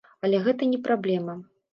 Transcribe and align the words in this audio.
Але 0.27 0.37
гэта 0.45 0.69
не 0.71 0.79
праблема. 0.87 1.37